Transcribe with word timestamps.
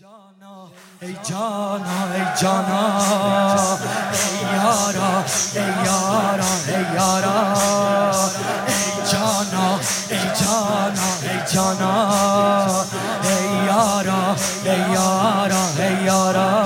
جانا 0.00 0.68
ای 1.02 1.16
جانا 1.28 2.12
ای 2.14 2.24
جانا 2.40 2.82
ای 4.12 4.40
یارا 4.56 5.24
ای 5.54 5.62
یارا 5.84 6.50
ای 6.68 6.94
یارا 6.94 7.36
ای 8.68 9.10
جانا 9.12 9.68
ای 10.10 10.18
جانا 10.40 11.08
ای 11.22 11.38
جانا 11.54 11.94
ای 13.22 13.66
یارا 13.66 14.36
ای 14.64 14.92
یارا 14.92 15.62
ای 15.78 16.04
یارا. 16.04 16.64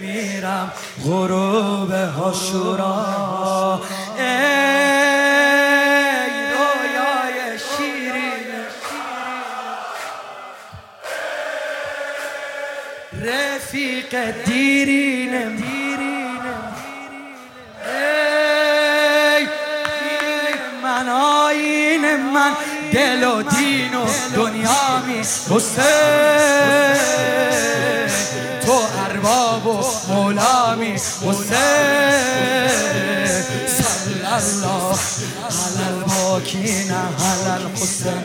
میرم 0.00 0.72
غروب 1.04 1.92
هاشورا 1.92 3.80
رفیقه 13.12 14.34
دیرینم. 14.46 15.56
دیرینم 15.56 16.76
ای 17.86 19.46
من 20.82 21.08
آینم 21.08 22.32
من 22.34 22.52
دل 22.92 23.24
و 23.24 23.42
دین 23.42 23.94
و 23.94 24.06
دنیا 24.34 25.02
می 25.06 25.22
تو 28.66 28.82
ارباب 29.04 29.66
و 29.66 29.84
مولا 30.08 30.74
می 30.74 30.98
صلی 30.98 31.30
الله 34.24 34.98
علی 35.50 35.84
الباکین 35.88 36.90
علی 36.90 37.50
الحسین. 37.50 38.24